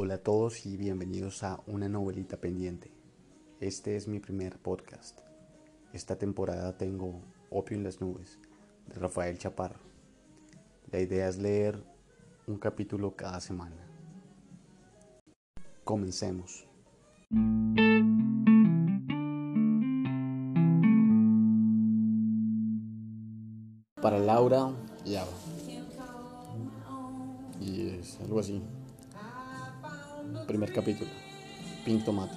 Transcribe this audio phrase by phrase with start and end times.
[0.00, 2.92] Hola a todos y bienvenidos a Una novelita pendiente.
[3.58, 5.18] Este es mi primer podcast.
[5.92, 8.38] Esta temporada tengo Opio en las nubes
[8.86, 9.80] de Rafael Chaparro.
[10.92, 11.82] La idea es leer
[12.46, 13.74] un capítulo cada semana.
[15.82, 16.64] Comencemos.
[24.00, 24.70] Para Laura
[27.60, 28.62] y es algo así.
[30.46, 31.10] Primer capítulo.
[31.84, 32.36] Pink Tomate.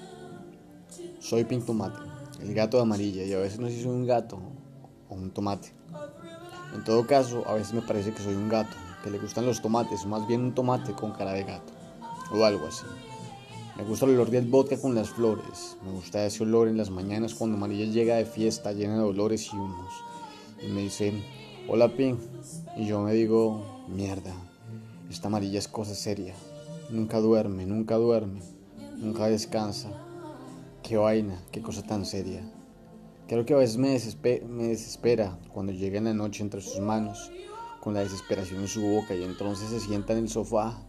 [1.20, 2.00] Soy Pink Tomate,
[2.42, 4.40] el gato de amarilla, y a veces no sé si soy un gato
[5.10, 5.74] o un tomate.
[6.74, 9.62] En todo caso, a veces me parece que soy un gato, que le gustan los
[9.62, 11.74] tomates, más bien un tomate con cara de gato,
[12.32, 12.86] o algo así.
[13.78, 16.90] Me gusta el olor del vodka con las flores, me gusta ese olor en las
[16.90, 19.92] mañanas cuando Amarilla llega de fiesta llena de olores y humos.
[20.62, 21.14] Y me dice,
[21.68, 22.20] hola Pink,
[22.78, 24.34] y yo me digo, mierda,
[25.10, 26.34] esta amarilla es cosa seria.
[26.92, 28.42] Nunca duerme, nunca duerme,
[28.98, 29.90] nunca descansa.
[30.84, 32.44] Qué vaina, qué cosa tan seria.
[33.30, 37.32] Creo que a veces me, desespera cuando llega en la noche entre sus manos,
[37.80, 40.82] con la desesperación en su boca y entonces se sienta en el sofá.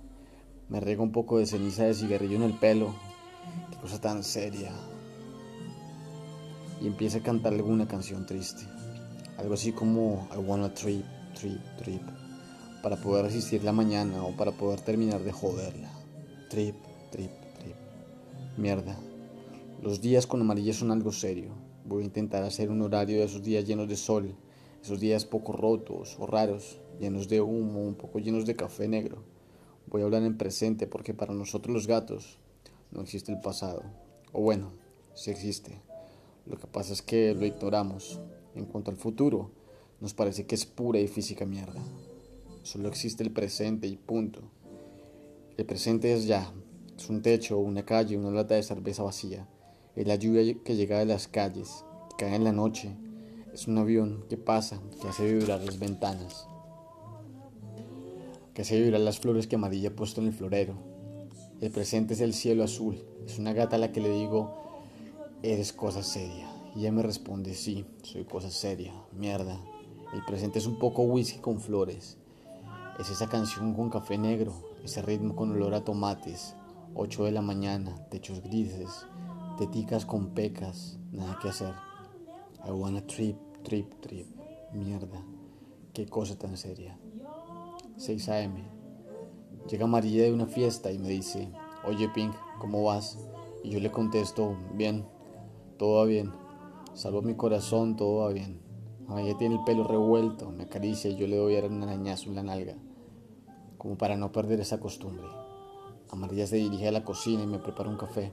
[0.69, 2.93] Me riega un poco de ceniza de cigarrillo en el pelo.
[3.71, 4.73] Qué cosa tan seria.
[6.81, 8.65] Y empieza a cantar alguna canción triste.
[9.39, 11.05] Algo así como I wanna trip,
[11.37, 12.03] trip, trip
[12.83, 15.91] para poder resistir la mañana o para poder terminar de joderla.
[16.51, 16.75] Trip,
[17.11, 17.77] trip, trip.
[18.57, 18.99] Mierda.
[19.81, 21.53] Los días con amarilla son algo serio.
[21.85, 24.35] Voy a intentar hacer un horario de esos días llenos de sol,
[24.83, 29.23] esos días poco rotos o raros, llenos de humo, un poco llenos de café negro.
[29.87, 32.39] Voy a hablar en presente porque para nosotros los gatos
[32.91, 33.83] no existe el pasado.
[34.33, 34.73] O bueno,
[35.15, 35.81] sí existe.
[36.47, 38.21] Lo que pasa es que lo ignoramos.
[38.55, 39.51] En cuanto al futuro,
[40.01, 41.81] nos parece que es pura y física mierda.
[42.63, 44.41] Solo existe el presente y punto.
[45.57, 46.53] El presente es ya.
[46.97, 49.49] Es un techo, una calle, una lata de cerveza vacía.
[49.97, 52.95] Es la lluvia que llega de las calles, que cae en la noche.
[53.53, 56.47] Es un avión que pasa, que hace vibrar las ventanas.
[58.55, 60.75] Que hace vibrar las flores que amarilla ha puesto en el florero.
[61.61, 63.03] El presente es el cielo azul.
[63.27, 64.55] Es una gata a la que le digo,
[65.43, 66.49] eres cosa seria.
[66.77, 68.95] Y ella me responde, sí, soy cosa seria.
[69.19, 69.61] Mierda.
[70.15, 72.19] El presente es un poco whisky con flores.
[72.99, 74.53] Es esa canción con café negro,
[74.85, 76.55] ese ritmo con olor a tomates,
[76.95, 79.07] 8 de la mañana, techos grises,
[79.57, 81.75] teticas con pecas, nada que hacer.
[82.67, 84.27] I wanna trip, trip, trip.
[84.73, 85.25] Mierda,
[85.95, 86.99] qué cosa tan seria.
[87.97, 88.63] 6 a.m.
[89.69, 91.51] Llega María de una fiesta y me dice,
[91.85, 93.19] oye Pink, ¿cómo vas?
[93.65, 95.07] Y yo le contesto, bien,
[95.79, 96.33] todo va bien.
[96.95, 98.61] Salvo mi corazón, todo va bien.
[99.11, 102.43] Ella tiene el pelo revuelto, me acaricia y yo le doy un arañazo en la
[102.43, 102.75] nalga,
[103.79, 105.27] como para no perder esa costumbre.
[106.11, 108.33] Amarilla se dirige a la cocina y me prepara un café.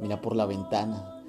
[0.00, 1.22] Mira por la ventana,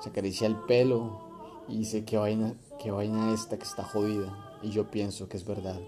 [0.00, 1.20] se acaricia el pelo
[1.68, 4.58] y dice qué vaina, qué vaina esta que está jodida.
[4.62, 5.80] Y yo pienso que es verdad,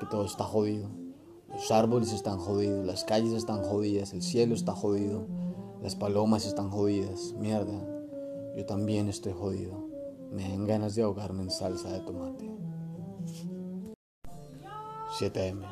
[0.00, 0.88] que todo está jodido.
[1.52, 5.26] Los árboles están jodidos, las calles están jodidas, el cielo está jodido,
[5.82, 7.34] las palomas están jodidas.
[7.38, 7.86] Mierda,
[8.56, 9.93] yo también estoy jodido.
[10.34, 12.50] Me dan ganas de ahogarme en salsa de tomate.
[15.16, 15.64] 7M.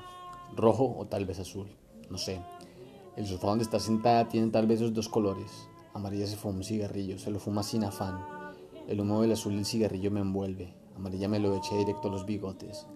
[0.54, 1.66] Rojo o tal vez azul.
[2.08, 2.40] No sé.
[3.16, 5.68] El sofá donde está sentada tiene tal vez esos dos colores.
[5.94, 8.20] Amarilla se fuma un cigarrillo, se lo fuma sin afán.
[8.86, 10.72] El humo del azul del cigarrillo me envuelve.
[10.94, 12.86] Amarilla me lo echa directo a los bigotes.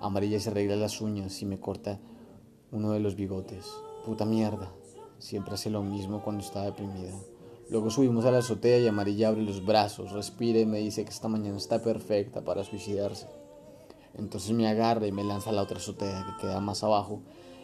[0.00, 2.00] Amarilla se arregla las uñas y me corta
[2.70, 3.64] uno de los bigotes.
[4.04, 4.70] Puta mierda.
[5.18, 7.14] Siempre hace lo mismo cuando está deprimida.
[7.70, 11.10] Luego subimos a la azotea y Amarilla abre los brazos, respira y me dice que
[11.10, 13.26] esta mañana está perfecta para suicidarse.
[14.16, 17.22] Entonces me agarra y me lanza a la otra azotea que queda más abajo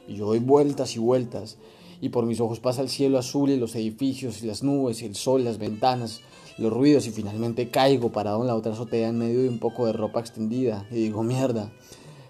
[0.08, 1.58] y yo doy vueltas y vueltas
[2.00, 5.06] y por mis ojos pasa el cielo azul y los edificios y las nubes y
[5.06, 6.22] el sol, las ventanas,
[6.58, 9.86] los ruidos y finalmente caigo parado en la otra azotea en medio de un poco
[9.86, 11.70] de ropa extendida y digo mierda,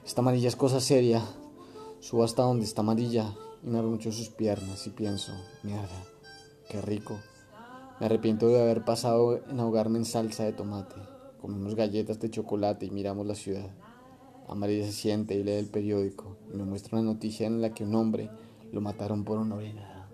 [0.04, 1.22] esta amarilla es cosa seria.
[2.00, 5.32] Subo hasta donde está amarilla y me arruncho sus piernas y pienso,
[5.62, 6.04] mierda,
[6.68, 7.18] qué rico.
[8.00, 10.96] Me arrepiento de haber pasado en ahogarme en salsa de tomate.
[11.38, 13.70] Comemos galletas de chocolate y miramos la ciudad.
[14.48, 17.84] Amarilla se siente y lee el periódico y me muestra una noticia en la que
[17.84, 18.30] un hombre
[18.72, 20.08] lo mataron por una orinada.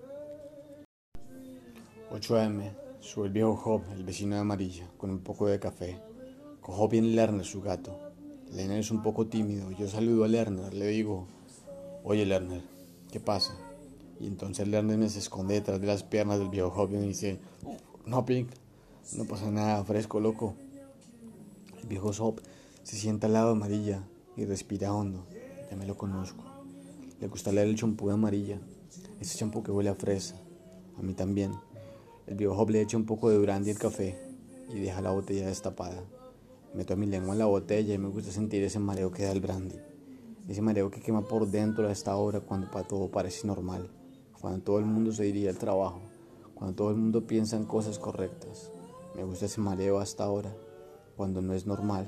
[2.10, 2.62] 8 am.
[2.98, 6.00] Sube el viejo Job, el vecino de Amarilla, con un poco de café.
[6.60, 7.96] Con Job viene Lerner, su gato.
[8.52, 9.70] Lerner es un poco tímido.
[9.70, 11.28] Yo saludo a Lerner, le digo,
[12.02, 12.62] oye Lerner,
[13.12, 13.56] ¿qué pasa?
[14.20, 17.38] Y entonces Lerner se esconde detrás de las piernas del viejo joven y dice,
[18.06, 18.48] no, Pink,
[19.16, 20.54] no pasa nada, fresco, loco.
[21.80, 22.40] El viejo Sop
[22.82, 24.02] se sienta al lado de amarilla
[24.36, 25.26] y respira hondo.
[25.70, 26.44] Ya me lo conozco.
[27.20, 28.58] Le gusta leer el champú de amarilla.
[29.20, 30.36] Ese champú que huele a fresa.
[30.98, 31.52] A mí también.
[32.26, 34.18] El viejo Job le echa un poco de brandy al café
[34.74, 36.02] y deja la botella destapada.
[36.74, 39.40] Meto mi lengua en la botella y me gusta sentir ese mareo que da el
[39.40, 39.76] brandy.
[40.48, 43.88] Ese mareo que quema por dentro a esta hora cuando para todo parece normal.
[44.40, 46.00] Cuando todo el mundo se iría al trabajo.
[46.54, 48.70] Cuando todo el mundo piensa en cosas correctas.
[49.14, 50.54] Me gusta ese mareo hasta ahora.
[51.16, 52.06] Cuando no es normal.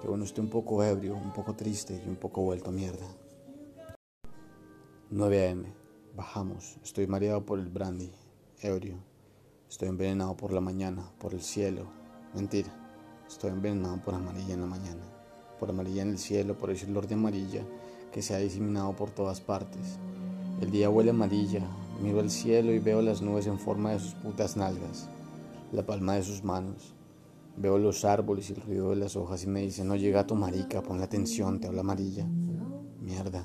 [0.00, 3.06] Que uno esté un poco ebrio, un poco triste y un poco vuelto a mierda.
[5.10, 5.72] 9 a.m.
[6.16, 6.78] Bajamos.
[6.82, 8.10] Estoy mareado por el brandy.
[8.60, 8.96] Ebrio.
[9.68, 11.86] Estoy envenenado por la mañana, por el cielo.
[12.34, 12.70] Mentira.
[13.28, 15.04] Estoy envenenado por amarilla en la mañana.
[15.60, 17.62] Por amarilla en el cielo, por ese olor de amarilla
[18.12, 19.98] que se ha diseminado por todas partes.
[20.60, 21.60] El día huele amarilla.
[22.02, 25.08] Miro el cielo y veo las nubes en forma de sus putas nalgas.
[25.72, 26.94] La palma de sus manos.
[27.56, 30.34] Veo los árboles y el ruido de las hojas y me dice, no llega tu
[30.34, 32.26] marica, pon la atención, te habla amarilla.
[33.00, 33.44] Mierda,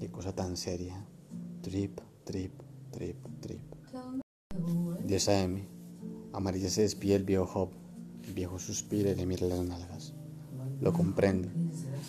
[0.00, 1.06] qué cosa tan seria.
[1.60, 2.52] Trip, trip,
[2.90, 3.60] trip, trip.
[5.04, 5.68] 10 a.m.
[6.32, 7.70] Amarilla se despide el viejo Job.
[8.26, 10.14] El viejo suspira y le mira las nalgas.
[10.80, 11.50] Lo comprende.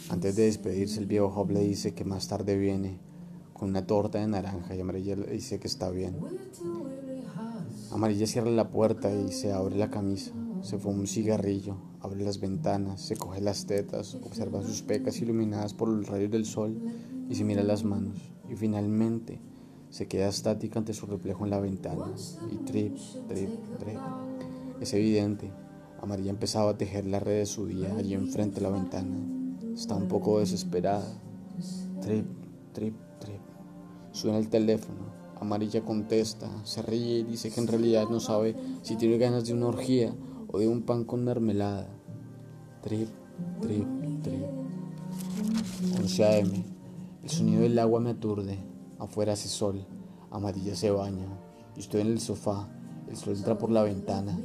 [0.09, 3.08] Antes de despedirse, el viejo Job le dice que más tarde viene
[3.59, 6.15] con una torta de naranja y Amarilla le dice que está bien.
[7.91, 10.31] Amarilla cierra la puerta y se abre la camisa.
[10.61, 15.73] Se fuma un cigarrillo, abre las ventanas, se coge las tetas, observa sus pecas iluminadas
[15.73, 16.79] por los rayos del sol
[17.29, 18.17] y se mira las manos.
[18.49, 19.41] Y finalmente
[19.89, 22.05] se queda estática ante su reflejo en la ventana.
[22.51, 22.95] Y trip,
[23.27, 23.99] trip, trip.
[24.79, 25.51] Es evidente.
[26.01, 29.17] Amarilla empezaba a tejer la red de su día allí enfrente de la ventana.
[29.73, 31.05] Está un poco desesperada.
[32.01, 32.25] Trip,
[32.73, 33.08] trip.
[34.11, 35.19] Suena el teléfono.
[35.39, 39.53] Amarilla contesta, se ríe y dice que en realidad no sabe si tiene ganas de
[39.53, 40.13] una orgía
[40.51, 41.87] o de un pan con mermelada.
[42.81, 43.07] Trip,
[43.61, 43.87] trip,
[44.21, 44.45] trip.
[45.97, 46.63] 11 a.m.
[47.23, 48.59] El sonido del agua me aturde.
[48.99, 49.85] Afuera hace sol.
[50.31, 51.27] Amarilla se baña.
[51.75, 52.67] Yo estoy en el sofá.
[53.07, 54.37] El sol entra por la ventana.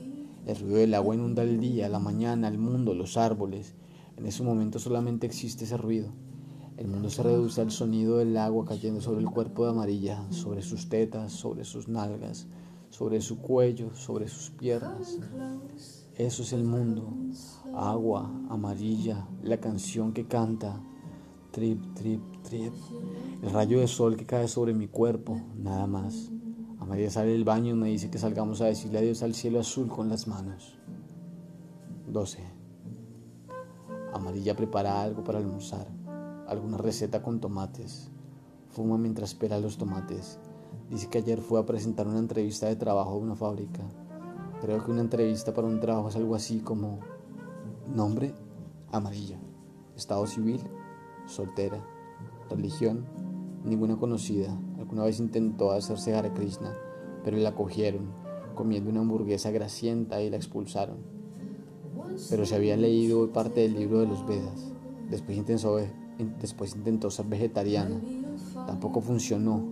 [0.46, 3.74] El ruido del agua inunda el día, la mañana, el mundo, los árboles.
[4.16, 6.12] En ese momento solamente existe ese ruido.
[6.76, 10.62] El mundo se reduce al sonido del agua cayendo sobre el cuerpo de amarilla, sobre
[10.62, 12.48] sus tetas, sobre sus nalgas,
[12.90, 15.18] sobre su cuello, sobre sus piernas.
[16.16, 17.12] Eso es el mundo.
[17.74, 20.80] Agua, amarilla, la canción que canta.
[21.50, 22.72] Trip, trip, trip.
[23.42, 26.30] El rayo de sol que cae sobre mi cuerpo, nada más.
[26.80, 29.88] Amarilla sale del baño y me dice que salgamos a decirle adiós al cielo azul
[29.88, 30.76] con las manos.
[32.08, 32.38] 12.
[34.12, 35.88] Amarilla prepara algo para almorzar,
[36.54, 38.10] alguna receta con tomates.
[38.70, 40.38] Fuma mientras espera los tomates.
[40.90, 43.82] Dice que ayer fue a presentar una entrevista de trabajo en una fábrica.
[44.60, 47.00] Creo que una entrevista para un trabajo es algo así como
[47.94, 48.34] nombre,
[48.90, 49.38] amarilla,
[49.96, 50.60] estado civil,
[51.26, 51.84] soltera,
[52.48, 53.04] religión,
[53.64, 54.56] ninguna conocida.
[54.78, 56.72] Alguna vez intentó hacerse Hare Krishna,
[57.24, 58.24] pero la cogieron
[58.54, 60.98] comiendo una hamburguesa grasienta y la expulsaron.
[62.30, 64.72] Pero se había leído parte del libro de los Vedas.
[65.10, 65.78] Después intentó,
[66.40, 68.00] después intentó ser vegetariana.
[68.66, 69.62] Tampoco funcionó.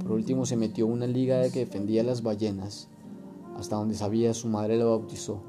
[0.00, 2.88] Por último se metió en una liga de que defendía a las ballenas.
[3.56, 5.42] Hasta donde sabía su madre la bautizó.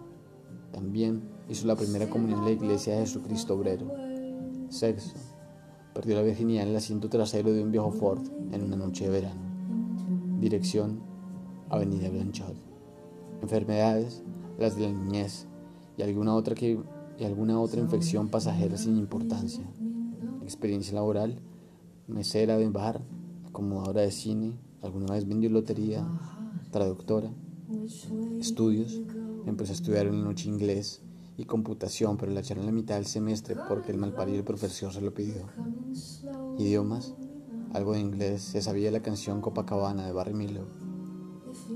[0.71, 3.87] También hizo la primera comunión en la iglesia de Jesucristo Obrero.
[4.69, 5.15] Sexo.
[5.93, 8.21] Perdió la virginidad en el asiento trasero de un viejo Ford
[8.51, 9.41] en una noche de verano.
[10.39, 11.01] Dirección,
[11.69, 12.55] Avenida Blanchard.
[13.41, 14.23] Enfermedades,
[14.57, 15.47] las de la niñez
[15.97, 16.79] y alguna otra, que,
[17.17, 19.63] y alguna otra infección pasajera sin importancia.
[20.49, 21.39] Experiencia laboral,
[22.07, 23.03] mesera de bar,
[23.47, 26.07] acomodadora de cine, alguna vez vendió lotería,
[26.71, 27.31] traductora.
[28.39, 28.99] Estudios,
[29.45, 31.03] empezó a estudiar en la noche inglés
[31.37, 35.01] y computación, pero la echaron en la mitad del semestre porque el malparido profesor se
[35.01, 35.45] lo pidió.
[36.57, 37.13] Idiomas,
[37.71, 40.65] algo de inglés, se sabía la canción Copacabana de Barry Milo.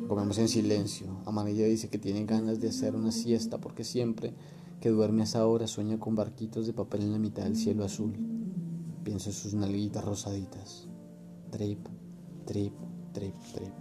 [0.07, 1.21] Comemos en silencio.
[1.27, 4.33] Amarilla dice que tiene ganas de hacer una siesta porque siempre
[4.81, 7.85] que duerme a esa hora sueña con barquitos de papel en la mitad del cielo
[7.85, 8.42] azul.
[9.03, 10.87] Pienso en sus nalguitas rosaditas.
[11.51, 11.85] Trip,
[12.45, 12.73] trip,
[13.11, 13.73] trip, trip.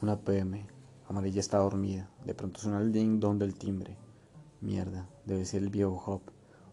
[0.00, 0.64] Una PM.
[1.08, 2.08] Amarilla está dormida.
[2.24, 3.96] De pronto suena el ding dong del timbre.
[4.60, 6.22] Mierda, debe ser el viejo Hop.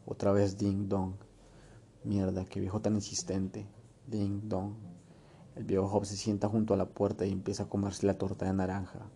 [0.05, 1.15] Otra vez ding dong.
[2.03, 3.65] Mierda, qué viejo tan insistente.
[4.05, 4.75] Ding dong.
[5.55, 8.45] El viejo Hop se sienta junto a la puerta y empieza a comerse la torta
[8.45, 9.09] de naranja.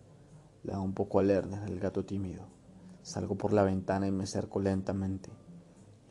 [0.64, 2.48] Le da un poco a Lerner, el gato tímido.
[3.02, 5.30] Salgo por la ventana y me acerco lentamente.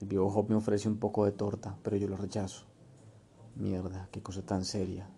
[0.05, 2.67] El viejo me ofrece un poco de torta, pero yo lo rechazo.
[3.55, 5.09] Mierda, qué cosa tan seria.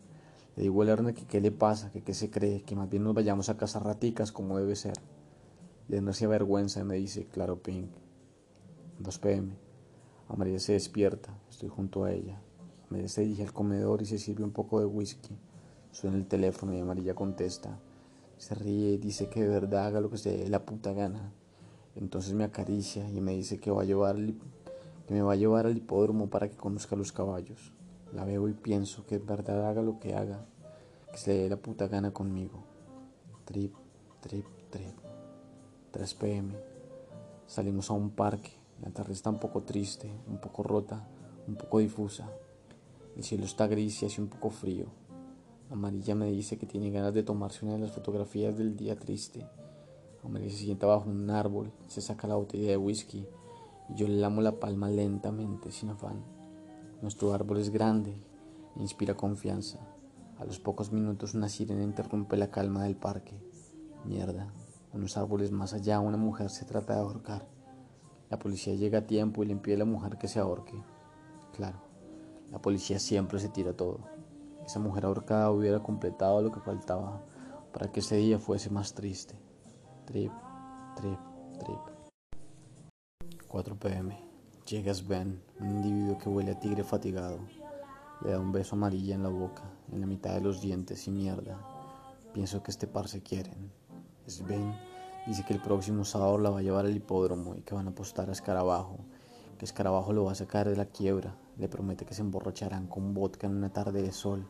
[0.55, 3.03] Le digo a Lerner que qué le pasa, que qué se cree, que más bien
[3.03, 4.93] nos vayamos a cazar raticas como debe ser.
[5.89, 7.89] Lerner se avergüenza y me dice, claro, Pink.
[8.99, 9.57] 2 pm.
[10.29, 12.41] Amalia se despierta, estoy junto a ella.
[12.89, 15.37] María se dirige al comedor y se sirve un poco de whisky.
[15.91, 17.77] Suena el teléfono y Amarilla contesta.
[18.37, 21.33] Se ríe y dice que de verdad haga lo que se dé la puta gana.
[21.97, 24.15] Entonces me acaricia y me dice que, va a llevar
[25.07, 27.71] que me va a llevar al hipódromo para que conozca los caballos.
[28.13, 30.45] La veo y pienso que de verdad haga lo que haga,
[31.11, 32.63] que se le dé la puta gana conmigo.
[33.45, 33.73] Trip,
[34.21, 34.95] trip, trip.
[35.91, 36.53] 3 pm.
[37.47, 38.51] Salimos a un parque.
[38.81, 41.07] La tarde está un poco triste, un poco rota,
[41.47, 42.29] un poco difusa.
[43.15, 44.87] El cielo está gris y hace un poco frío.
[45.71, 49.47] Amarilla me dice que tiene ganas de tomarse una de las fotografías del día triste.
[50.23, 53.25] Amarilla se sienta bajo un árbol, se saca la botella de whisky
[53.89, 56.23] y yo le lamo la palma lentamente, sin afán.
[57.01, 58.21] Nuestro árbol es grande
[58.79, 59.79] inspira confianza.
[60.37, 63.39] A los pocos minutos una sirena interrumpe la calma del parque.
[64.05, 64.53] Mierda,
[64.93, 67.47] unos árboles más allá una mujer se trata de ahorcar.
[68.29, 70.81] La policía llega a tiempo y le impide a la mujer que se ahorque.
[71.53, 71.79] Claro,
[72.51, 73.99] la policía siempre se tira todo.
[74.65, 77.23] Esa mujer ahorcada hubiera completado lo que faltaba
[77.73, 79.35] para que ese día fuese más triste.
[80.05, 80.31] Trip,
[80.95, 81.19] trip,
[81.59, 81.96] trip.
[83.47, 84.17] 4 pm.
[84.69, 87.39] Llega Sven, un individuo que huele a tigre fatigado.
[88.21, 91.11] Le da un beso amarilla en la boca, en la mitad de los dientes y
[91.11, 91.59] mierda.
[92.33, 93.71] Pienso que este par se quieren.
[94.25, 94.75] Sven
[95.25, 97.91] dice que el próximo sábado la va a llevar al hipódromo y que van a
[97.91, 98.99] apostar a Escarabajo,
[99.57, 103.13] que Escarabajo lo va a sacar de la quiebra le promete que se emborracharán con
[103.13, 104.47] vodka en una tarde de sol,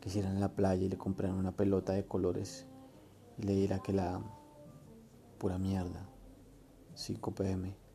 [0.00, 2.66] que se irán a la playa y le comprarán una pelota de colores
[3.38, 4.20] y le dirá que la
[5.38, 6.08] pura mierda.
[6.94, 7.85] 5 pm.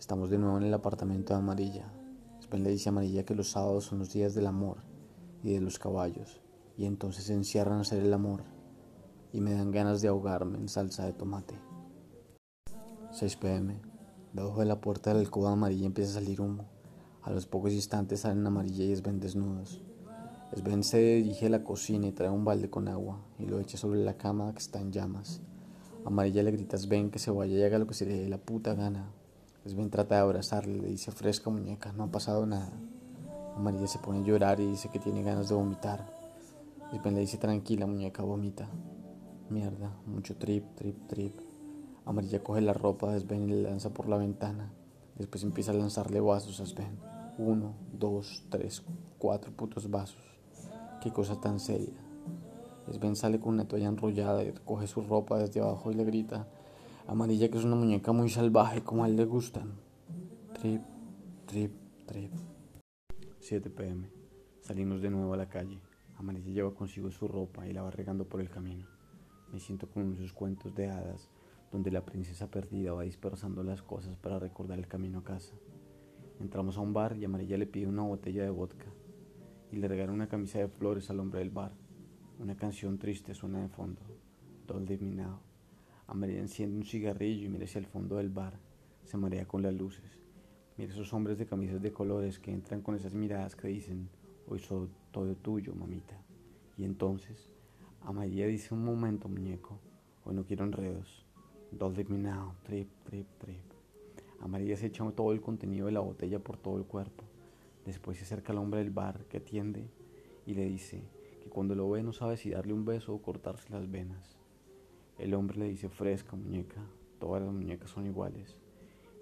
[0.00, 1.92] Estamos de nuevo en el apartamento de Amarilla.
[2.40, 4.78] Sven le dice a Amarilla que los sábados son los días del amor
[5.44, 6.40] y de los caballos,
[6.78, 8.44] y entonces se encierran a hacer el amor,
[9.30, 11.54] y me dan ganas de ahogarme en salsa de tomate.
[13.10, 13.78] 6 pm.
[14.32, 16.64] Debajo de la puerta del alcoba amarilla empieza a salir humo.
[17.20, 19.82] A los pocos instantes salen amarilla y Sven desnudos.
[20.56, 23.76] Sven se dirige a la cocina y trae un balde con agua y lo echa
[23.76, 25.42] sobre la cama que está en llamas.
[26.06, 28.28] Amarilla le grita a Sven que se vaya y haga lo que se le dé
[28.30, 29.12] la puta gana.
[29.66, 32.72] Sven trata de abrazarle, le dice fresca muñeca, no ha pasado nada.
[33.56, 36.06] Amarilla se pone a llorar y dice que tiene ganas de vomitar.
[36.92, 38.68] Sven le dice tranquila muñeca, vomita.
[39.50, 41.34] Mierda, mucho trip, trip, trip.
[42.06, 44.72] Amarilla coge la ropa de Sven y le lanza por la ventana.
[45.18, 46.98] Después empieza a lanzarle vasos a Sven.
[47.36, 48.82] Uno, dos, tres,
[49.18, 50.22] cuatro putos vasos.
[51.02, 52.00] Qué cosa tan seria.
[52.90, 56.46] Sven sale con una toalla enrollada y recoge su ropa desde abajo y le grita.
[57.10, 59.72] Amarilla que es una muñeca muy salvaje como a él le gustan.
[60.54, 60.80] Trip,
[61.44, 61.72] trip,
[62.06, 62.30] trip.
[63.40, 64.08] 7 pm.
[64.60, 65.80] Salimos de nuevo a la calle.
[66.14, 68.86] Amarilla lleva consigo su ropa y la va regando por el camino.
[69.52, 71.28] Me siento como en sus cuentos de hadas
[71.72, 75.56] donde la princesa perdida va dispersando las cosas para recordar el camino a casa.
[76.38, 78.86] Entramos a un bar y Amarilla le pide una botella de vodka
[79.72, 81.72] y le regala una camisa de flores al hombre del bar.
[82.38, 84.00] Una canción triste suena de fondo,
[84.68, 84.94] Doll de
[86.10, 86.20] Minao.
[86.20, 88.58] Amarilla enciende un cigarrillo y mira hacia el fondo del bar.
[89.04, 90.18] Se marea con las luces.
[90.76, 94.08] Mira esos hombres de camisas de colores que entran con esas miradas que dicen,
[94.46, 96.16] hoy soy todo tuyo, mamita.
[96.76, 97.50] Y entonces,
[98.02, 99.78] Amarilla dice un momento, muñeco,
[100.24, 101.26] hoy no quiero enredos.
[101.72, 103.64] Don't leave me now, trip, trip, trip.
[104.40, 107.24] Amarilla se echa todo el contenido de la botella por todo el cuerpo.
[107.84, 109.90] Después se acerca al hombre del bar que atiende
[110.46, 111.02] y le dice
[111.42, 114.39] que cuando lo ve no sabe si darle un beso o cortarse las venas.
[115.20, 116.80] El hombre le dice fresca muñeca,
[117.18, 118.56] todas las muñecas son iguales,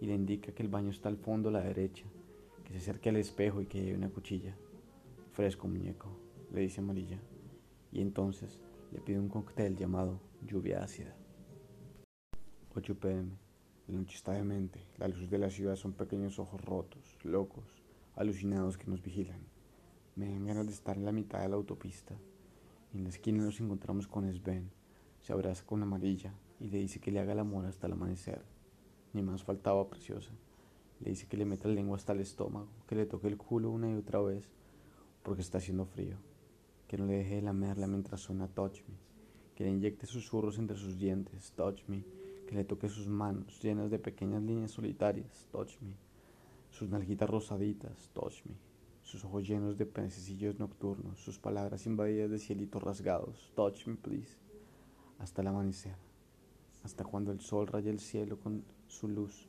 [0.00, 2.04] y le indica que el baño está al fondo a la derecha,
[2.62, 4.56] que se acerque al espejo y que lleve una cuchilla.
[5.32, 6.16] Fresco muñeco,
[6.52, 7.18] le dice Amarilla,
[7.90, 8.60] y entonces
[8.92, 11.16] le pide un cóctel llamado lluvia ácida.
[12.76, 13.32] 8 pm.
[13.88, 14.86] La noche está demente.
[14.98, 17.64] La luz de la ciudad son pequeños ojos rotos, locos,
[18.14, 19.40] alucinados que nos vigilan.
[20.14, 22.14] Me dan ganas de estar en la mitad de la autopista.
[22.94, 24.77] En la esquina nos encontramos con Sven.
[25.20, 28.42] Se abraza con amarilla y le dice que le haga el amor hasta el amanecer.
[29.12, 30.32] Ni más faltaba, preciosa.
[31.00, 33.70] Le dice que le meta la lengua hasta el estómago, que le toque el culo
[33.70, 34.48] una y otra vez,
[35.22, 36.16] porque está haciendo frío.
[36.86, 38.96] Que no le deje de lamerla mientras suena Touch Me.
[39.54, 42.04] Que le inyecte susurros entre sus dientes, Touch Me
[42.48, 45.94] que le toque sus manos llenas de pequeñas líneas solitarias, touch me,
[46.70, 48.54] sus nalguitas rosaditas, touch me,
[49.02, 54.38] sus ojos llenos de pececillos nocturnos, sus palabras invadidas de cielitos rasgados, touch me please,
[55.18, 55.96] hasta el amanecer,
[56.82, 59.48] hasta cuando el sol raya el cielo con su luz,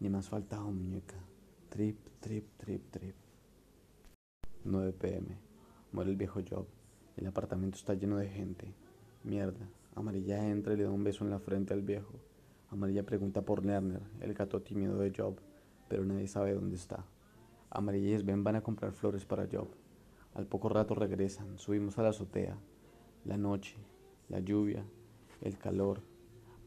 [0.00, 1.16] ni más faltaba muñeca,
[1.68, 3.14] trip, trip, trip, trip.
[4.64, 5.38] 9 pm,
[5.92, 6.66] muere el viejo Job,
[7.16, 8.74] el apartamento está lleno de gente,
[9.24, 12.14] mierda, amarilla entra y le da un beso en la frente al viejo.
[12.70, 15.36] Amarilla pregunta por Lerner, el gato tímido de Job,
[15.88, 17.04] pero nadie sabe dónde está.
[17.68, 19.68] Amarilla y Sven van a comprar flores para Job.
[20.34, 22.56] Al poco rato regresan, subimos a la azotea.
[23.24, 23.76] la noche,
[24.28, 24.84] la lluvia,
[25.40, 26.02] el calor,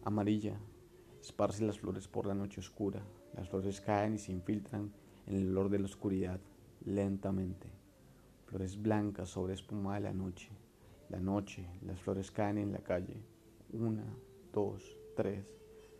[0.03, 0.57] amarilla,
[1.21, 3.03] esparce las flores por la noche oscura,
[3.35, 4.91] las flores caen y se infiltran
[5.27, 6.39] en el olor de la oscuridad,
[6.85, 7.69] lentamente,
[8.45, 10.49] flores blancas sobre espuma de la noche,
[11.09, 13.21] la noche, las flores caen en la calle,
[13.71, 14.05] una,
[14.51, 15.45] dos, tres,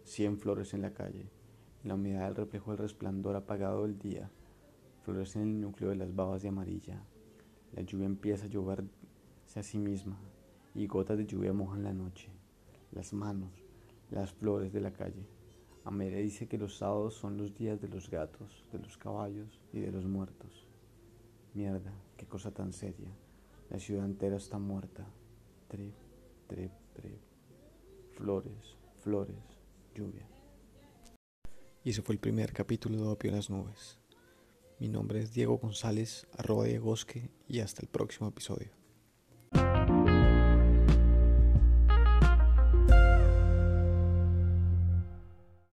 [0.03, 1.30] cien flores en la calle,
[1.84, 4.30] en la humedad del reflejo del resplandor apagado del día,
[5.03, 7.03] flores en el núcleo de las babas de amarilla,
[7.74, 8.89] la lluvia empieza a lloverse
[9.56, 10.18] a sí misma
[10.75, 12.30] y gotas de lluvia mojan la noche,
[12.94, 13.52] las manos,
[14.12, 15.28] las flores de la calle.
[15.84, 19.80] Amere dice que los sábados son los días de los gatos, de los caballos y
[19.80, 20.68] de los muertos.
[21.54, 23.12] Mierda, qué cosa tan seria.
[23.70, 25.06] La ciudad entera está muerta.
[25.68, 25.94] Trip,
[26.48, 27.20] trip, trip.
[28.14, 29.44] Flores, flores,
[29.94, 30.28] lluvia.
[31.84, 34.00] Y ese fue el primer capítulo de Opio en las Nubes.
[34.80, 38.83] Mi nombre es Diego González, arroba Diegosque, y hasta el próximo episodio.